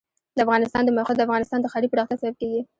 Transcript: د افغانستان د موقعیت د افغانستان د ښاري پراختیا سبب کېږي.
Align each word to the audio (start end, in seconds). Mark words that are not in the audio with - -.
د 0.35 0.37
افغانستان 0.45 0.81
د 0.85 0.89
موقعیت 0.97 1.17
د 1.19 1.23
افغانستان 1.27 1.59
د 1.61 1.65
ښاري 1.71 1.87
پراختیا 1.89 2.17
سبب 2.21 2.35
کېږي. 2.41 2.61